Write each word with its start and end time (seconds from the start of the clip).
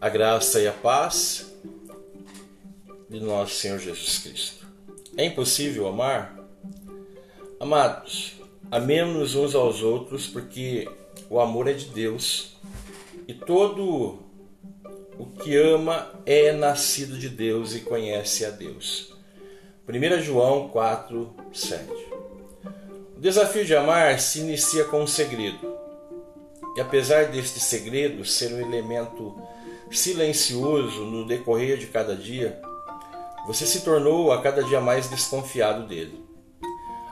a 0.00 0.08
graça 0.08 0.58
e 0.60 0.66
a 0.66 0.72
paz 0.72 1.52
de 3.08 3.20
nosso 3.20 3.54
Senhor 3.56 3.78
Jesus 3.78 4.18
Cristo. 4.20 4.66
É 5.14 5.26
impossível 5.26 5.86
amar? 5.86 6.38
Amados, 7.58 8.40
amemos 8.70 9.34
uns 9.34 9.54
aos 9.54 9.82
outros 9.82 10.26
porque 10.26 10.88
o 11.28 11.38
amor 11.38 11.68
é 11.68 11.74
de 11.74 11.84
Deus 11.86 12.56
e 13.28 13.34
todo 13.34 14.20
o 15.18 15.26
que 15.26 15.54
ama 15.54 16.10
é 16.24 16.50
nascido 16.52 17.18
de 17.18 17.28
Deus 17.28 17.74
e 17.74 17.80
conhece 17.80 18.46
a 18.46 18.50
Deus. 18.50 19.12
1 19.86 20.22
João 20.22 20.70
4, 20.70 21.34
7. 21.52 21.84
O 23.18 23.20
desafio 23.20 23.66
de 23.66 23.76
amar 23.76 24.18
se 24.18 24.40
inicia 24.40 24.84
com 24.84 25.02
um 25.02 25.06
segredo. 25.06 25.78
E 26.74 26.80
apesar 26.80 27.26
deste 27.26 27.60
segredo 27.60 28.24
ser 28.24 28.50
um 28.54 28.60
elemento 28.60 29.36
silencioso 29.90 31.04
no 31.04 31.26
decorrer 31.26 31.76
de 31.76 31.86
cada 31.86 32.14
dia, 32.14 32.60
você 33.46 33.66
se 33.66 33.80
tornou 33.82 34.32
a 34.32 34.40
cada 34.40 34.62
dia 34.62 34.80
mais 34.80 35.08
desconfiado 35.08 35.86
dele. 35.86 36.24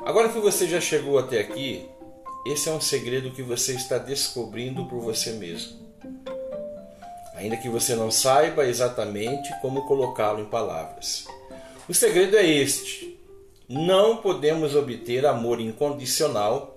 Agora 0.04 0.28
que 0.28 0.38
você 0.38 0.66
já 0.66 0.80
chegou 0.80 1.18
até 1.18 1.40
aqui, 1.40 1.88
esse 2.46 2.68
é 2.68 2.72
um 2.72 2.80
segredo 2.80 3.32
que 3.32 3.42
você 3.42 3.74
está 3.74 3.98
descobrindo 3.98 4.86
por 4.86 5.00
você 5.00 5.32
mesmo. 5.32 5.88
Ainda 7.34 7.56
que 7.56 7.68
você 7.68 7.94
não 7.94 8.10
saiba 8.10 8.66
exatamente 8.66 9.48
como 9.60 9.86
colocá-lo 9.86 10.40
em 10.40 10.46
palavras. 10.46 11.26
O 11.88 11.94
segredo 11.94 12.36
é 12.36 12.46
este: 12.46 13.18
não 13.68 14.16
podemos 14.16 14.74
obter 14.74 15.26
amor 15.26 15.60
incondicional, 15.60 16.74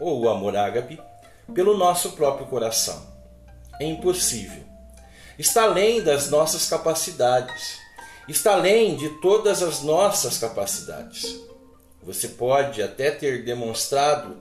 ou 0.00 0.22
o 0.22 0.28
amor 0.28 0.56
ágape, 0.56 0.98
pelo 1.54 1.76
nosso 1.76 2.12
próprio 2.12 2.46
coração. 2.46 3.06
É 3.78 3.84
impossível. 3.84 4.69
Está 5.40 5.62
além 5.62 6.02
das 6.02 6.28
nossas 6.28 6.68
capacidades. 6.68 7.78
Está 8.28 8.52
além 8.52 8.94
de 8.94 9.08
todas 9.22 9.62
as 9.62 9.80
nossas 9.82 10.36
capacidades. 10.36 11.34
Você 12.02 12.28
pode 12.28 12.82
até 12.82 13.10
ter 13.10 13.42
demonstrado 13.42 14.36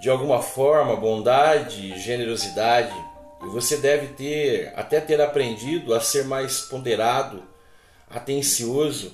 de 0.00 0.08
alguma 0.08 0.40
forma 0.40 0.96
bondade 0.96 1.92
e 1.92 1.98
generosidade, 1.98 2.94
e 3.42 3.48
você 3.48 3.76
deve 3.76 4.14
ter 4.14 4.72
até 4.74 4.98
ter 4.98 5.20
aprendido 5.20 5.92
a 5.92 6.00
ser 6.00 6.24
mais 6.24 6.62
ponderado, 6.62 7.42
atencioso, 8.08 9.12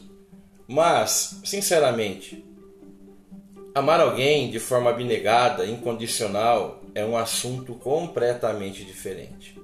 mas, 0.68 1.40
sinceramente, 1.44 2.44
amar 3.74 3.98
alguém 3.98 4.48
de 4.48 4.60
forma 4.60 4.90
abnegada, 4.90 5.66
incondicional, 5.66 6.80
é 6.94 7.04
um 7.04 7.16
assunto 7.16 7.74
completamente 7.74 8.84
diferente. 8.84 9.63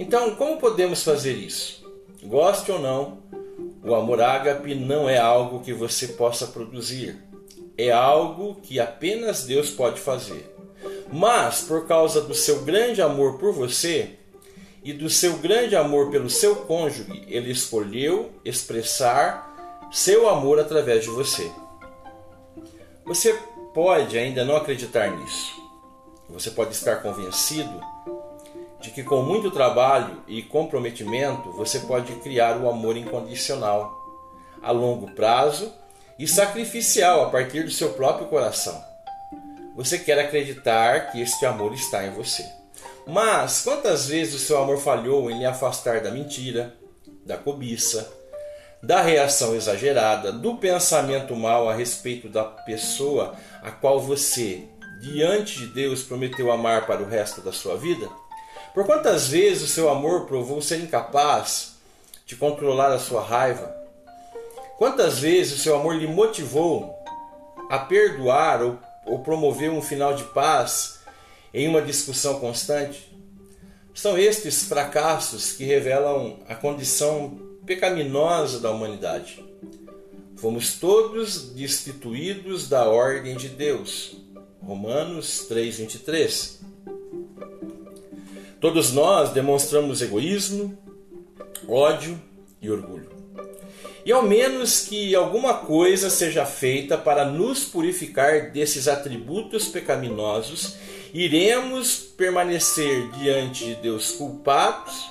Então, 0.00 0.34
como 0.34 0.56
podemos 0.56 1.04
fazer 1.04 1.34
isso? 1.34 1.84
Goste 2.22 2.72
ou 2.72 2.78
não, 2.78 3.18
o 3.84 3.94
amor 3.94 4.22
ágape 4.22 4.74
não 4.74 5.10
é 5.10 5.18
algo 5.18 5.60
que 5.60 5.74
você 5.74 6.08
possa 6.08 6.46
produzir. 6.46 7.22
É 7.76 7.90
algo 7.90 8.54
que 8.62 8.80
apenas 8.80 9.44
Deus 9.44 9.68
pode 9.68 10.00
fazer. 10.00 10.56
Mas, 11.12 11.60
por 11.60 11.86
causa 11.86 12.22
do 12.22 12.32
seu 12.32 12.62
grande 12.62 13.02
amor 13.02 13.36
por 13.36 13.52
você 13.52 14.12
e 14.82 14.94
do 14.94 15.10
seu 15.10 15.36
grande 15.36 15.76
amor 15.76 16.10
pelo 16.10 16.30
seu 16.30 16.56
cônjuge, 16.56 17.22
ele 17.28 17.50
escolheu 17.50 18.30
expressar 18.42 19.90
seu 19.92 20.30
amor 20.30 20.58
através 20.58 21.04
de 21.04 21.10
você. 21.10 21.52
Você 23.04 23.38
pode 23.74 24.16
ainda 24.16 24.46
não 24.46 24.56
acreditar 24.56 25.10
nisso, 25.14 25.52
você 26.26 26.50
pode 26.50 26.72
estar 26.72 27.02
convencido 27.02 27.78
de 28.80 28.90
que 28.90 29.02
com 29.02 29.22
muito 29.22 29.50
trabalho 29.50 30.22
e 30.26 30.42
comprometimento 30.42 31.52
você 31.52 31.80
pode 31.80 32.12
criar 32.16 32.56
o 32.56 32.68
amor 32.68 32.96
incondicional, 32.96 33.98
a 34.62 34.70
longo 34.70 35.10
prazo 35.14 35.72
e 36.18 36.26
sacrificial 36.26 37.24
a 37.24 37.30
partir 37.30 37.62
do 37.62 37.70
seu 37.70 37.90
próprio 37.90 38.28
coração. 38.28 38.82
Você 39.76 39.98
quer 39.98 40.18
acreditar 40.18 41.10
que 41.10 41.20
este 41.20 41.46
amor 41.46 41.72
está 41.72 42.04
em 42.04 42.10
você. 42.10 42.44
Mas 43.06 43.62
quantas 43.62 44.06
vezes 44.06 44.34
o 44.34 44.38
seu 44.38 44.58
amor 44.58 44.78
falhou 44.78 45.30
em 45.30 45.38
lhe 45.38 45.46
afastar 45.46 46.00
da 46.00 46.10
mentira, 46.10 46.74
da 47.24 47.36
cobiça, 47.36 48.12
da 48.82 49.00
reação 49.02 49.54
exagerada, 49.54 50.32
do 50.32 50.56
pensamento 50.56 51.34
mal 51.36 51.68
a 51.68 51.74
respeito 51.74 52.28
da 52.28 52.44
pessoa 52.44 53.34
a 53.62 53.70
qual 53.70 54.00
você 54.00 54.64
diante 55.00 55.58
de 55.58 55.66
Deus 55.66 56.02
prometeu 56.02 56.50
amar 56.50 56.86
para 56.86 57.02
o 57.02 57.08
resto 57.08 57.40
da 57.40 57.52
sua 57.52 57.76
vida? 57.76 58.08
Por 58.72 58.86
quantas 58.86 59.26
vezes 59.26 59.62
o 59.64 59.66
seu 59.66 59.90
amor 59.90 60.26
provou 60.26 60.62
ser 60.62 60.80
incapaz 60.80 61.74
de 62.24 62.36
controlar 62.36 62.92
a 62.92 63.00
sua 63.00 63.22
raiva? 63.22 63.76
Quantas 64.78 65.18
vezes 65.18 65.58
o 65.58 65.62
seu 65.62 65.74
amor 65.74 65.96
lhe 65.96 66.06
motivou 66.06 66.96
a 67.68 67.78
perdoar 67.80 68.62
ou, 68.62 68.78
ou 69.04 69.18
promover 69.18 69.70
um 69.70 69.82
final 69.82 70.14
de 70.14 70.22
paz 70.24 71.00
em 71.52 71.66
uma 71.66 71.82
discussão 71.82 72.38
constante? 72.38 73.10
São 73.92 74.16
estes 74.16 74.62
fracassos 74.62 75.52
que 75.52 75.64
revelam 75.64 76.38
a 76.48 76.54
condição 76.54 77.38
pecaminosa 77.66 78.60
da 78.60 78.70
humanidade. 78.70 79.44
Fomos 80.36 80.74
todos 80.78 81.50
destituídos 81.50 82.68
da 82.68 82.84
ordem 82.88 83.36
de 83.36 83.48
Deus. 83.48 84.16
Romanos 84.62 85.46
3:23. 85.48 86.69
Todos 88.60 88.92
nós 88.92 89.30
demonstramos 89.30 90.02
egoísmo, 90.02 90.76
ódio 91.66 92.20
e 92.60 92.70
orgulho. 92.70 93.08
E 94.04 94.12
ao 94.12 94.22
menos 94.22 94.80
que 94.80 95.14
alguma 95.14 95.54
coisa 95.54 96.10
seja 96.10 96.44
feita 96.44 96.98
para 96.98 97.24
nos 97.24 97.64
purificar 97.64 98.50
desses 98.50 98.86
atributos 98.88 99.68
pecaminosos, 99.68 100.76
iremos 101.12 101.96
permanecer 101.96 103.10
diante 103.12 103.64
de 103.64 103.74
Deus 103.76 104.12
culpados 104.12 105.10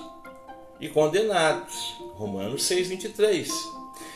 e 0.80 0.88
condenados. 0.88 1.76
Romanos 2.14 2.64
6:23. 2.64 3.50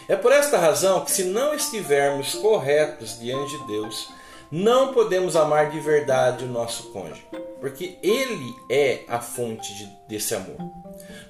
É 0.07 0.15
por 0.15 0.31
esta 0.31 0.57
razão 0.57 1.03
que 1.03 1.11
se 1.11 1.23
não 1.23 1.53
estivermos 1.53 2.35
corretos 2.35 3.19
diante 3.19 3.57
de 3.57 3.67
Deus, 3.67 4.09
não 4.51 4.93
podemos 4.93 5.35
amar 5.35 5.71
de 5.71 5.79
verdade 5.79 6.45
o 6.45 6.49
nosso 6.49 6.91
cônjuge, 6.91 7.25
porque 7.63 7.97
ele 8.03 8.53
é 8.69 9.05
a 9.07 9.21
fonte 9.21 9.73
de, 9.73 9.89
desse 10.05 10.35
amor. 10.35 10.57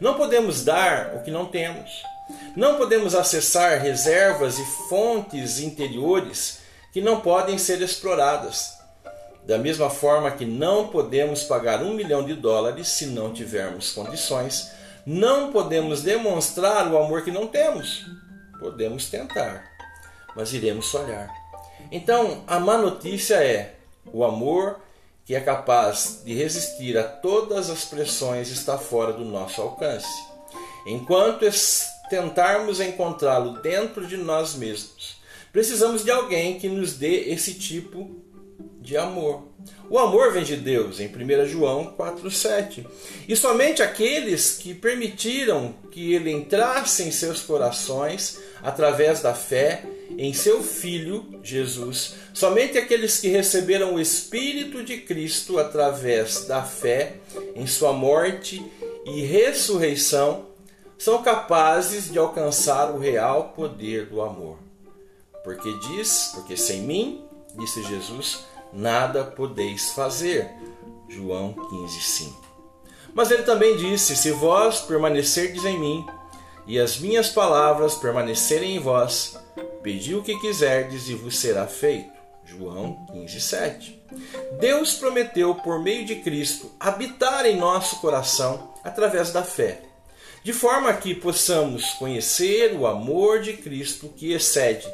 Não 0.02 0.16
podemos 0.16 0.66
dar 0.66 1.14
o 1.14 1.22
que 1.22 1.30
não 1.30 1.46
temos. 1.46 2.02
Não 2.58 2.76
podemos 2.76 3.14
acessar 3.14 3.80
reservas 3.80 4.58
e 4.58 4.66
fontes 4.90 5.60
interiores 5.60 6.62
que 6.92 7.02
não 7.02 7.22
podem 7.22 7.60
ser 7.60 7.84
exploradas. 7.84 8.80
Da 9.46 9.60
mesma 9.60 9.92
forma 9.92 10.32
que 10.32 10.44
não 10.44 10.88
podemos 10.88 11.44
pagar 11.44 11.84
um 11.84 11.94
milhão 11.94 12.26
de 12.26 12.34
dólares 12.34 12.88
se 12.88 13.06
não 13.06 13.32
tivermos 13.32 13.92
condições, 13.92 14.72
não 15.06 15.52
podemos 15.52 16.02
demonstrar 16.02 16.92
o 16.92 16.98
amor 16.98 17.24
que 17.24 17.30
não 17.30 17.46
temos. 17.46 18.08
Podemos 18.60 19.08
tentar, 19.08 19.72
mas 20.36 20.52
iremos 20.52 20.90
falhar. 20.90 21.32
Então, 21.92 22.44
a 22.48 22.60
má 22.60 22.76
notícia 22.76 23.36
é: 23.36 23.76
o 24.12 24.24
amor 24.24 24.82
que 25.26 25.36
é 25.36 25.40
capaz 25.40 26.22
de 26.26 26.34
resistir 26.34 26.98
a 26.98 27.04
todas 27.04 27.70
as 27.70 27.86
pressões 27.86 28.50
está 28.50 28.78
fora 28.78 29.14
do 29.14 29.24
nosso 29.24 29.62
alcance. 29.62 30.12
Enquanto 30.86 31.46
tentarmos 32.10 32.80
encontrá-lo 32.82 33.62
dentro 33.62 34.06
de 34.06 34.18
nós 34.18 34.56
mesmos, 34.56 35.18
precisamos 35.52 36.04
de 36.04 36.12
alguém 36.12 36.60
que 36.60 36.68
nos 36.68 36.94
dê 36.94 37.30
esse 37.30 37.54
tipo 37.54 38.22
de 38.84 38.98
amor. 38.98 39.48
O 39.90 39.98
amor 39.98 40.34
vem 40.34 40.44
de 40.44 40.58
Deus, 40.58 41.00
em 41.00 41.07
1 41.07 41.46
João 41.48 41.96
4,7. 41.98 42.86
E 43.28 43.36
somente 43.36 43.81
aqueles 43.81 44.57
que 44.57 44.74
permitiram 44.74 45.74
que 45.90 46.13
ele 46.13 46.30
entrasse 46.31 47.04
em 47.04 47.12
seus 47.12 47.42
corações 47.42 48.40
através 48.62 49.22
da 49.22 49.34
fé 49.34 49.84
em 50.18 50.34
seu 50.34 50.62
Filho 50.62 51.40
Jesus, 51.42 52.16
somente 52.34 52.78
aqueles 52.78 53.19
que 53.19 53.30
receberam 53.30 53.96
o 53.96 54.02
Espírito 54.02 54.84
de 54.84 54.98
Cristo 54.98 55.57
através 55.57 56.46
da 56.46 56.62
fé 56.62 57.16
em 57.56 57.66
sua 57.66 57.94
morte 57.94 58.63
e 59.06 59.22
ressurreição, 59.22 60.48
são 60.98 61.24
capazes 61.24 62.12
de 62.12 62.19
alcançar 62.19 62.92
o 62.92 63.00
real 63.00 63.54
poder 63.56 64.07
do 64.07 64.22
amor. 64.22 64.57
Porque 65.44 65.72
diz, 65.80 66.31
porque 66.34 66.56
sem 66.56 66.81
mim, 66.81 67.25
disse 67.57 67.84
Jesus, 67.84 68.46
nada 68.74 69.24
podeis 69.24 69.92
fazer. 69.92 70.50
João 71.08 71.54
15:5. 71.54 72.34
Mas 73.14 73.30
ele 73.31 73.44
também 73.44 73.78
disse: 73.78 74.16
Se 74.16 74.31
vós 74.31 74.80
permanecerdes 74.81 75.64
em 75.66 75.80
mim, 75.80 76.06
e 76.66 76.80
as 76.80 76.98
minhas 76.98 77.30
palavras 77.30 77.96
permanecerem 77.96 78.75
em 78.75 78.80
vós, 78.80 79.38
pedi 79.81 80.16
o 80.16 80.24
que 80.24 80.40
quiserdes 80.40 81.10
e 81.10 81.14
vos 81.14 81.38
será 81.38 81.68
feito. 81.68 82.12
João 82.46 83.06
15:7. 83.12 84.00
Deus 84.60 84.96
prometeu 84.96 85.56
por 85.56 85.81
meio 85.81 86.06
de 86.06 86.16
Cristo 86.18 86.72
habitar 86.80 87.46
em 87.46 87.58
nosso 87.58 88.00
coração 88.00 88.74
através 88.84 89.31
da 89.31 89.44
fé. 89.44 89.81
de 90.44 90.52
forma 90.52 90.92
que 90.94 91.16
possamos 91.16 91.92
conhecer 91.94 92.76
o 92.76 92.86
amor 92.86 93.40
de 93.40 93.54
Cristo 93.54 94.10
que 94.10 94.34
excede 94.34 94.86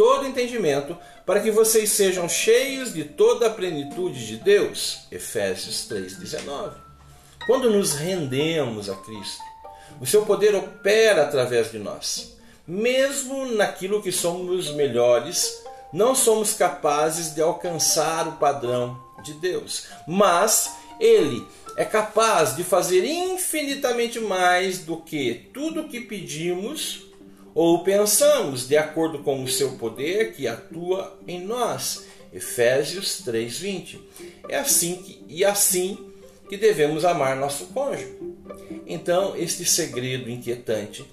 todo 0.00 0.26
entendimento, 0.26 0.96
para 1.26 1.40
que 1.40 1.50
vocês 1.50 1.90
sejam 1.92 2.26
cheios 2.26 2.94
de 2.94 3.04
toda 3.04 3.48
a 3.48 3.50
plenitude 3.50 4.26
de 4.26 4.38
Deus. 4.38 5.00
Efésios 5.12 5.86
3:19. 5.86 6.74
Quando 7.44 7.68
nos 7.68 7.92
rendemos 7.92 8.88
a 8.88 8.94
Cristo, 8.94 9.42
o 10.00 10.06
seu 10.06 10.24
poder 10.24 10.54
opera 10.54 11.24
através 11.24 11.70
de 11.70 11.78
nós. 11.78 12.34
Mesmo 12.66 13.44
naquilo 13.44 14.02
que 14.02 14.10
somos 14.10 14.70
melhores, 14.70 15.62
não 15.92 16.14
somos 16.14 16.54
capazes 16.54 17.34
de 17.34 17.42
alcançar 17.42 18.26
o 18.26 18.38
padrão 18.38 18.98
de 19.22 19.34
Deus, 19.34 19.88
mas 20.08 20.76
ele 20.98 21.46
é 21.76 21.84
capaz 21.84 22.56
de 22.56 22.64
fazer 22.64 23.04
infinitamente 23.04 24.18
mais 24.18 24.78
do 24.78 24.96
que 24.96 25.50
tudo 25.52 25.88
que 25.88 26.00
pedimos 26.00 27.09
ou 27.62 27.84
pensamos, 27.84 28.66
de 28.66 28.74
acordo 28.74 29.18
com 29.18 29.44
o 29.44 29.46
seu 29.46 29.72
poder 29.72 30.32
que 30.32 30.48
atua 30.48 31.14
em 31.28 31.44
nós. 31.44 32.06
Efésios 32.32 33.20
3:20. 33.22 34.00
É 34.48 34.56
assim 34.56 34.94
que 35.02 35.22
e 35.28 35.44
assim 35.44 35.98
que 36.48 36.56
devemos 36.56 37.04
amar 37.04 37.36
nosso 37.36 37.66
cônjuge. 37.66 38.16
Então, 38.86 39.36
este 39.36 39.66
segredo 39.66 40.30
inquietante, 40.30 41.04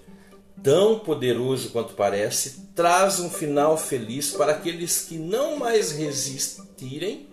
tão 0.64 1.00
poderoso 1.00 1.72
quanto 1.72 1.96
parece, 1.96 2.62
traz 2.74 3.20
um 3.20 3.30
final 3.30 3.78
feliz 3.78 4.32
para 4.32 4.54
aqueles 4.54 5.02
que 5.02 5.18
não 5.18 5.58
mais 5.58 5.92
resistirem 5.92 7.28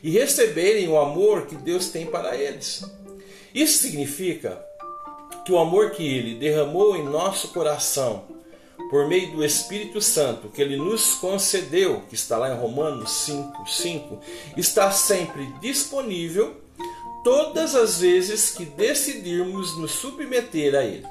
e 0.00 0.10
receberem 0.12 0.86
o 0.86 0.96
amor 0.96 1.46
que 1.46 1.56
Deus 1.56 1.88
tem 1.88 2.06
para 2.06 2.36
eles. 2.36 2.84
Isso 3.52 3.82
significa 3.82 4.64
que 5.44 5.50
o 5.50 5.58
amor 5.58 5.90
que 5.90 6.06
ele 6.06 6.36
derramou 6.36 6.94
em 6.94 7.02
nosso 7.02 7.48
coração 7.48 8.38
por 8.90 9.06
meio 9.06 9.30
do 9.30 9.44
Espírito 9.44 10.02
Santo 10.02 10.48
que 10.48 10.60
ele 10.60 10.76
nos 10.76 11.14
concedeu, 11.14 12.02
que 12.08 12.16
está 12.16 12.36
lá 12.36 12.52
em 12.52 12.58
Romanos 12.58 13.10
5, 13.24 13.66
5, 13.66 14.20
está 14.56 14.90
sempre 14.90 15.46
disponível 15.60 16.60
todas 17.22 17.76
as 17.76 18.00
vezes 18.00 18.50
que 18.50 18.64
decidirmos 18.64 19.78
nos 19.78 19.92
submeter 19.92 20.74
a 20.74 20.82
ele. 20.82 21.06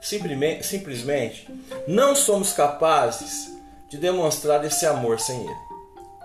Simplesmente, 0.00 1.48
não 1.86 2.16
somos 2.16 2.52
capazes 2.52 3.52
de 3.88 3.96
demonstrar 3.96 4.64
esse 4.64 4.84
amor 4.84 5.20
sem 5.20 5.40
ele. 5.40 5.66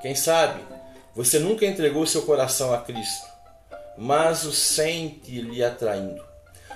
Quem 0.02 0.16
sabe 0.16 0.62
você 1.16 1.40
nunca 1.40 1.66
entregou 1.66 2.08
seu 2.08 2.24
coração 2.24 2.74
a 2.74 2.80
Cristo, 2.80 3.28
mas 3.98 4.46
o 4.46 4.52
sente 4.52 5.42
lhe 5.42 5.64
atraindo. 5.64 6.31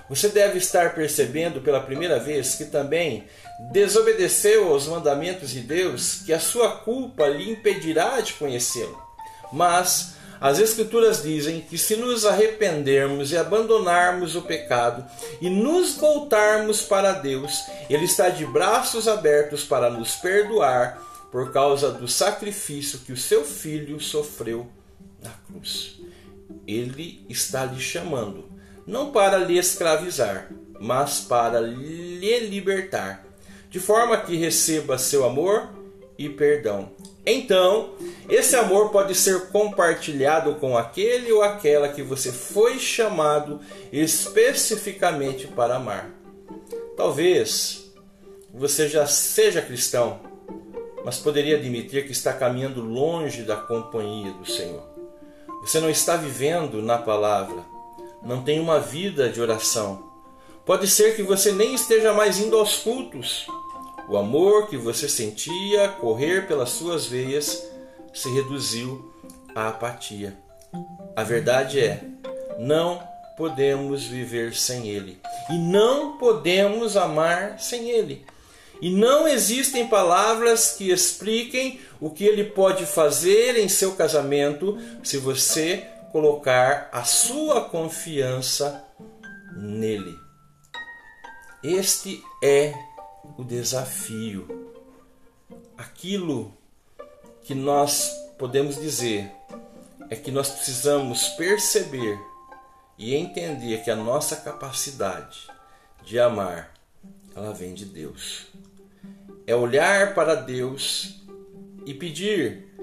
Você 0.09 0.29
deve 0.29 0.57
estar 0.57 0.93
percebendo 0.93 1.61
pela 1.61 1.79
primeira 1.79 2.19
vez 2.19 2.55
que 2.55 2.65
também 2.65 3.25
desobedeceu 3.71 4.69
aos 4.69 4.87
mandamentos 4.87 5.49
de 5.49 5.61
Deus, 5.61 6.21
que 6.25 6.33
a 6.33 6.39
sua 6.39 6.77
culpa 6.77 7.27
lhe 7.27 7.51
impedirá 7.51 8.19
de 8.21 8.33
conhecê-lo. 8.33 9.01
Mas 9.51 10.15
as 10.39 10.59
Escrituras 10.59 11.23
dizem 11.23 11.61
que 11.61 11.77
se 11.77 11.95
nos 11.95 12.25
arrependermos 12.25 13.31
e 13.31 13.37
abandonarmos 13.37 14.35
o 14.35 14.41
pecado 14.41 15.05
e 15.41 15.49
nos 15.49 15.95
voltarmos 15.95 16.81
para 16.81 17.13
Deus, 17.13 17.63
Ele 17.89 18.05
está 18.05 18.29
de 18.29 18.45
braços 18.45 19.07
abertos 19.07 19.63
para 19.63 19.89
nos 19.89 20.15
perdoar 20.15 21.01
por 21.31 21.51
causa 21.51 21.91
do 21.91 22.07
sacrifício 22.07 22.99
que 22.99 23.11
o 23.11 23.17
seu 23.17 23.43
filho 23.43 23.99
sofreu 23.99 24.67
na 25.21 25.31
cruz. 25.47 25.99
Ele 26.67 27.25
está 27.29 27.65
lhe 27.65 27.79
chamando, 27.79 28.49
não 28.85 29.11
para 29.11 29.37
lhe 29.37 29.57
escravizar, 29.57 30.49
mas 30.79 31.19
para 31.19 31.59
lhe 31.59 32.39
libertar, 32.39 33.25
de 33.69 33.79
forma 33.79 34.17
que 34.17 34.35
receba 34.35 34.97
seu 34.97 35.25
amor 35.25 35.69
e 36.17 36.29
perdão. 36.29 36.89
Então, 37.25 37.95
esse 38.29 38.55
amor 38.55 38.89
pode 38.89 39.15
ser 39.15 39.47
compartilhado 39.47 40.55
com 40.55 40.77
aquele 40.77 41.31
ou 41.31 41.41
aquela 41.41 41.89
que 41.89 42.03
você 42.03 42.31
foi 42.31 42.77
chamado 42.77 43.59
especificamente 43.91 45.47
para 45.47 45.77
amar. 45.77 46.11
Talvez 46.95 47.91
você 48.53 48.87
já 48.87 49.07
seja 49.07 49.61
cristão 49.61 50.19
mas 51.05 51.19
poderia 51.19 51.55
admitir 51.55 52.03
que 52.07 52.11
está 52.11 52.33
caminhando 52.33 52.81
longe 52.81 53.43
da 53.43 53.55
companhia 53.55 54.31
do 54.33 54.49
Senhor. 54.49 54.81
Você 55.61 55.79
não 55.79 55.87
está 55.87 56.17
vivendo 56.17 56.81
na 56.81 56.97
palavra, 56.97 57.63
não 58.25 58.43
tem 58.43 58.59
uma 58.59 58.79
vida 58.79 59.29
de 59.29 59.39
oração. 59.39 60.11
Pode 60.65 60.87
ser 60.87 61.15
que 61.15 61.21
você 61.21 61.51
nem 61.51 61.75
esteja 61.75 62.11
mais 62.11 62.39
indo 62.39 62.57
aos 62.57 62.77
cultos. 62.77 63.45
O 64.09 64.17
amor 64.17 64.67
que 64.67 64.77
você 64.77 65.07
sentia 65.07 65.89
correr 65.89 66.47
pelas 66.47 66.69
suas 66.69 67.05
veias 67.05 67.63
se 68.13 68.29
reduziu 68.33 69.13
à 69.53 69.69
apatia. 69.69 70.35
A 71.15 71.23
verdade 71.23 71.79
é, 71.79 72.03
não 72.57 73.01
podemos 73.37 74.03
viver 74.05 74.55
sem 74.55 74.87
Ele 74.87 75.19
e 75.49 75.57
não 75.57 76.17
podemos 76.17 76.97
amar 76.97 77.59
sem 77.59 77.89
Ele. 77.89 78.25
E 78.81 78.89
não 78.89 79.27
existem 79.27 79.87
palavras 79.87 80.71
que 80.71 80.91
expliquem 80.91 81.79
o 81.99 82.09
que 82.09 82.25
ele 82.25 82.43
pode 82.43 82.85
fazer 82.85 83.57
em 83.57 83.69
seu 83.69 83.93
casamento 83.93 84.77
se 85.01 85.17
você 85.17 85.87
colocar 86.15 86.87
a 86.93 87.03
sua 87.03 87.67
confiança 87.67 88.87
nele. 89.53 90.17
Este 91.61 92.23
é 92.41 92.73
o 93.37 93.43
desafio. 93.43 94.71
Aquilo 95.77 96.53
que 97.43 97.53
nós 97.53 98.09
podemos 98.37 98.77
dizer 98.77 99.29
é 100.09 100.15
que 100.15 100.31
nós 100.31 100.49
precisamos 100.51 101.27
perceber 101.31 102.17
e 102.97 103.13
entender 103.13 103.83
que 103.83 103.91
a 103.91 103.95
nossa 103.97 104.37
capacidade 104.37 105.47
de 106.01 106.17
amar 106.17 106.73
ela 107.35 107.51
vem 107.51 107.73
de 107.73 107.83
Deus. 107.83 108.47
É 109.45 109.53
olhar 109.53 110.15
para 110.15 110.33
Deus 110.33 111.21
e 111.85 111.93
pedir 111.93 112.73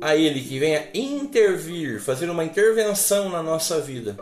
a 0.00 0.14
Ele 0.14 0.40
que 0.40 0.58
venha 0.58 0.88
intervir, 0.94 2.00
fazer 2.00 2.28
uma 2.28 2.44
intervenção 2.44 3.28
na 3.28 3.42
nossa 3.42 3.80
vida 3.80 4.16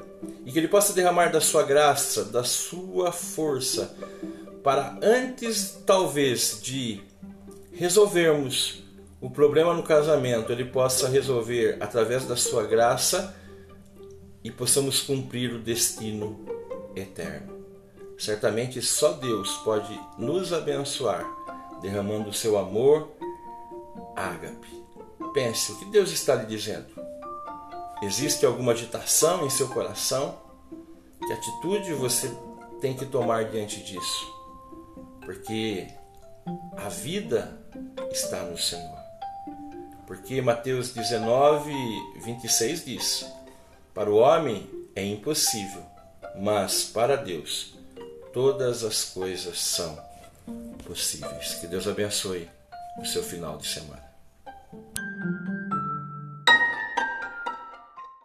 e 0.44 0.52
que 0.52 0.58
Ele 0.58 0.68
possa 0.68 0.92
derramar 0.92 1.28
da 1.28 1.40
sua 1.40 1.62
graça, 1.62 2.24
da 2.24 2.44
sua 2.44 3.12
força, 3.12 3.96
para 4.62 4.98
antes, 5.02 5.78
talvez, 5.84 6.58
de 6.62 7.02
resolvermos 7.72 8.82
o 9.20 9.28
problema 9.28 9.74
no 9.74 9.82
casamento, 9.82 10.52
Ele 10.52 10.64
possa 10.64 11.08
resolver 11.08 11.76
através 11.80 12.24
da 12.24 12.36
sua 12.36 12.64
graça 12.64 13.34
e 14.42 14.50
possamos 14.50 15.00
cumprir 15.00 15.52
o 15.52 15.58
destino 15.58 16.44
eterno. 16.94 17.54
Certamente 18.18 18.80
só 18.80 19.12
Deus 19.12 19.50
pode 19.64 19.98
nos 20.18 20.52
abençoar, 20.52 21.26
derramando 21.80 22.30
o 22.30 22.34
seu 22.34 22.56
amor 22.56 23.10
ágape. 24.14 24.83
Pense 25.34 25.72
o 25.72 25.76
que 25.76 25.84
Deus 25.86 26.12
está 26.12 26.36
lhe 26.36 26.46
dizendo. 26.46 26.86
Existe 28.00 28.46
alguma 28.46 28.70
agitação 28.70 29.44
em 29.44 29.50
seu 29.50 29.66
coração? 29.68 30.38
Que 31.26 31.32
atitude 31.32 31.92
você 31.92 32.32
tem 32.80 32.94
que 32.94 33.04
tomar 33.04 33.46
diante 33.46 33.82
disso? 33.82 34.32
Porque 35.24 35.88
a 36.76 36.88
vida 36.88 37.58
está 38.12 38.44
no 38.44 38.56
Senhor. 38.56 38.96
Porque 40.06 40.40
Mateus 40.40 40.90
19, 40.90 41.72
26 42.22 42.84
diz: 42.84 43.26
Para 43.92 44.10
o 44.10 44.18
homem 44.18 44.70
é 44.94 45.04
impossível, 45.04 45.82
mas 46.36 46.84
para 46.84 47.16
Deus 47.16 47.74
todas 48.32 48.84
as 48.84 49.04
coisas 49.06 49.58
são 49.58 49.98
possíveis. 50.86 51.54
Que 51.54 51.66
Deus 51.66 51.88
abençoe 51.88 52.48
o 53.00 53.04
seu 53.04 53.22
final 53.22 53.56
de 53.58 53.66
semana. 53.66 54.13